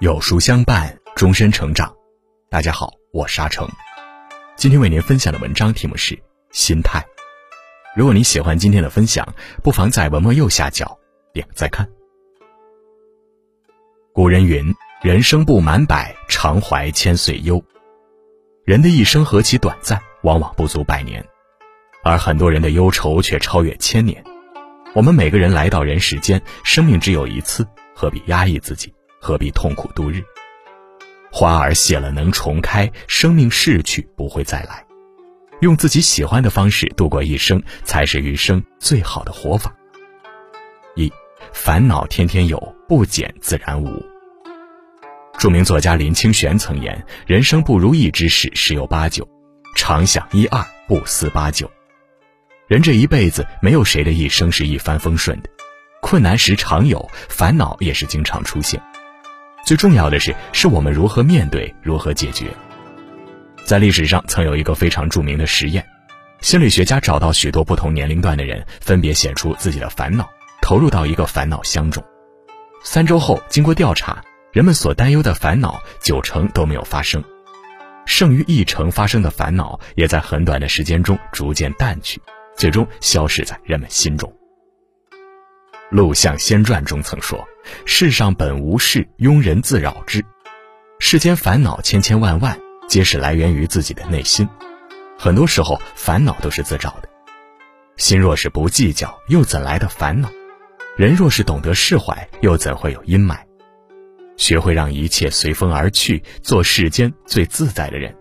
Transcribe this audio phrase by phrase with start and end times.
[0.00, 1.92] 有书相伴，终身成长。
[2.48, 3.68] 大家好，我是阿成，
[4.54, 6.14] 今天为您分享的文章题目是
[6.52, 7.00] 《心态》。
[7.96, 10.96] 如果你喜欢今天的分享，不妨在文末右下角
[11.32, 11.84] 点个再看。
[14.12, 14.72] 古人云
[15.02, 17.60] ：“人生不满百，常怀千岁忧。”
[18.64, 21.26] 人的一生何其短暂，往往不足百年，
[22.04, 24.22] 而很多人的忧愁却超越千年。
[24.94, 28.94] 我们每个人来到人世间，生命只有一次，何必压抑自己？
[29.20, 30.22] 何必痛苦度日？
[31.30, 34.84] 花儿谢了能重开，生命逝去不会再来。
[35.60, 39.74] 用自己喜欢的方式度过一生，才是余生最好的活法。
[40.94, 41.12] 一，
[41.52, 44.02] 烦恼天天有，不减自然无。
[45.36, 49.28] 著名作家林清玄曾言：“人生不如意之事十有八九，
[49.76, 51.70] 常想一二，不思八九。”
[52.66, 55.50] 人这一辈子，没有谁的一生是一帆风顺的，
[56.00, 58.82] 困难时常有，烦恼也是经常出现。
[59.68, 62.46] 最重要的是，是我们如何面对，如何解决。
[63.66, 65.86] 在历史上，曾有一个非常著名的实验，
[66.40, 70.26] 心理学家找到许多不同年龄段的人，分别写出自己的烦恼，
[70.62, 72.02] 投入到一个烦恼箱中。
[72.82, 74.24] 三周后，经过调查，
[74.54, 77.22] 人们所担忧的烦恼九成都没有发生，
[78.06, 82.18] 剩余一成发生的烦恼，也在很短的时间中逐渐淡去，
[82.56, 84.30] 最终消失在人们心中。
[85.90, 87.48] 《陆象仙传》中曾说
[87.86, 90.22] ：“世上本无事，庸人自扰之。
[90.98, 94.46] 世间烦恼千千万万，皆是来源于自己的内心。
[95.18, 97.08] 很多时候，烦恼都是自找的。
[97.96, 100.28] 心若是不计较，又怎来的烦恼？
[100.94, 103.38] 人若是懂得释怀，又怎会有阴霾？
[104.36, 108.14] 学会让一切随风而去，做世间最自在的人。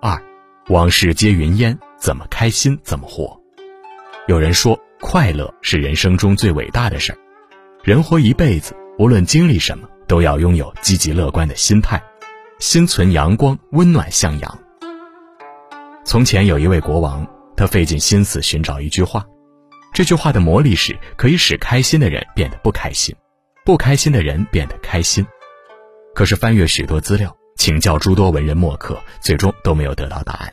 [0.00, 0.22] 二，
[0.68, 3.40] 往事皆云烟，怎么开心怎么活。
[4.28, 7.18] 有人说。”快乐是人生中最伟大的事儿。
[7.84, 12.02] 人活一辈子，无论经历什么，都要拥有积极乐观的心态，
[12.58, 14.58] 心存阳光，温暖向阳。
[16.04, 19.24] 从前有一位国王，他费尽心思寻找一句话，
[19.92, 23.14] 这句话的魔力是可以使开心的人变得不开心，
[23.64, 25.24] 不开心的人变得开心。
[26.14, 30.52] 可是翻阅许多资料，请教诸多文人墨客，最终都没有得到答案。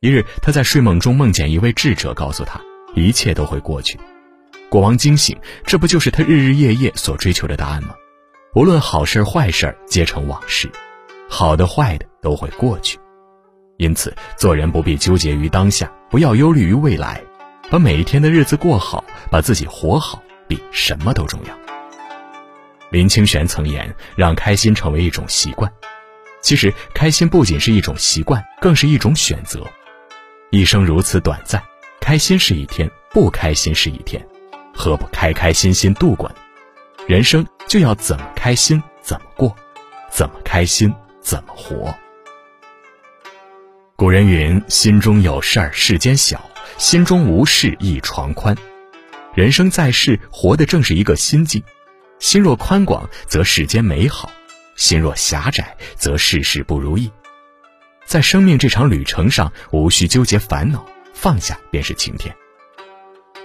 [0.00, 2.60] 一日，他在睡梦中梦见一位智者告诉他。
[2.96, 4.00] 一切都会过去，
[4.70, 7.94] 国王惊醒，这不就是他日日夜夜所追求的答案吗？
[8.54, 10.70] 无论好事坏事皆成往事，
[11.28, 12.98] 好的坏的都会过去。
[13.76, 17.22] 因此，做人不必纠结于当下，不要忧虑于未来，
[17.68, 21.54] 把每一天的日子过好，把自己活好，比什么都重要。
[22.88, 25.70] 林清玄曾言：“让开心成为一种习惯。”
[26.40, 29.62] 其实，开心不仅是一种习惯，更是一种选择。
[30.50, 31.62] 一生如此短暂。
[32.06, 34.24] 开心是一天，不开心是一天，
[34.72, 36.30] 何不开开心心度过？
[37.08, 39.52] 人生就要怎么开心怎么过，
[40.08, 41.92] 怎么开心怎么活。
[43.96, 48.56] 古人云：“心中有事儿世间小，心中无事一床宽。”
[49.34, 51.60] 人生在世，活的正是一个心境。
[52.20, 54.28] 心若宽广，则世间美好；
[54.76, 57.10] 心若狭窄，则世事不如意。
[58.04, 60.86] 在生命这场旅程上，无需纠结烦恼。
[61.16, 62.32] 放下便是晴天。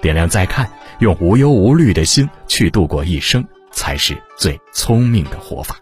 [0.02, 5.78] 点亮再看，用无忧无虑的心去度过一生，才是最聪明的活法。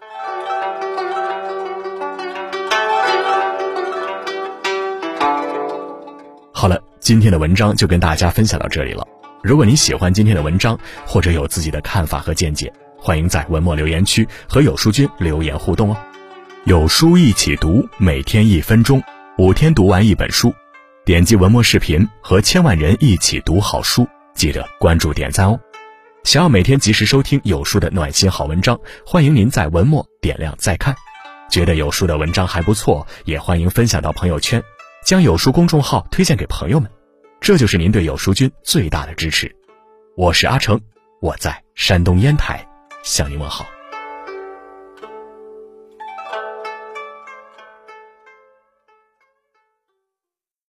[6.52, 9.04] 好了，今天的文章就跟大家分享到这里了。
[9.42, 15.96] 如果你喜欢今天的文章，或者有自己的看法和见解，欢迎在文末留言区和有书君留言互动哦。
[16.64, 19.02] 有书一起读，每天一分钟，
[19.38, 20.54] 五天读完一本书。
[21.10, 25.58] 点击文末视频，和千万人一起读好书，记得关注点赞哦！
[26.22, 30.94] 想要每天及时收听有书的暖心好文章，欢迎您在文末点亮再看。
[31.50, 34.62] 觉得有书的文章还不错，也欢迎分享到朋友圈，
[35.04, 36.88] 将有书公众号推荐给朋友们，
[37.40, 39.52] 这就是您对有书君最大的支持。
[40.16, 40.80] 我是阿成，
[41.20, 42.64] 我在山东烟台
[43.02, 43.66] 向您问好。